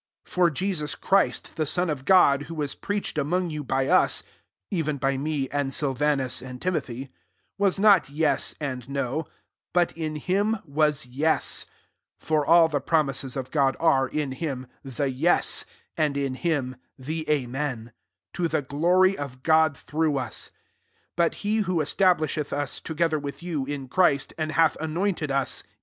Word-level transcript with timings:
19 0.25 0.31
For 0.33 0.49
Jesus 0.49 0.95
Chrisl, 0.95 1.53
the 1.53 1.67
Son 1.67 1.87
of 1.87 2.05
God, 2.05 2.45
who 2.45 2.55
was 2.55 2.73
preached 2.73 3.19
among 3.19 3.51
you 3.51 3.63
by 3.63 3.87
us, 3.87 4.23
(even 4.71 4.97
by 4.97 5.15
me, 5.15 5.47
and 5.49 5.71
Silvanus, 5.71 6.41
and 6.41 6.59
Timothy,) 6.59 7.07
was 7.59 7.77
not 7.77 8.09
yes, 8.09 8.55
and 8.59 8.89
no, 8.89 9.27
but 9.73 9.91
in 9.91 10.15
him 10.15 10.57
was 10.65 11.05
yes: 11.05 11.65
20 12.19 12.25
(for 12.27 12.43
all 12.43 12.67
the 12.67 12.79
promises 12.79 13.37
of 13.37 13.51
God 13.51 13.77
are^ 13.79 14.11
in 14.11 14.31
him^ 14.31 14.67
the 14.83 15.07
yes, 15.11 15.65
and, 15.95 16.17
in 16.17 16.33
him, 16.33 16.77
the 16.97 17.29
amen,) 17.29 17.91
to 18.33 18.47
the 18.47 18.63
glory 18.63 19.15
of 19.15 19.43
God 19.43 19.77
through 19.77 20.17
us. 20.17 20.49
21 21.15 21.15
But 21.15 21.35
he 21.41 21.57
who 21.57 21.79
es 21.79 21.93
tablisheth 21.93 22.51
us, 22.51 22.79
together 22.79 23.19
with 23.19 23.43
you,, 23.43 23.67
in 23.67 23.87
Christ, 23.87 24.33
and 24.39 24.53
hath 24.53 24.75
anointed 24.79 25.29
us 25.29 25.61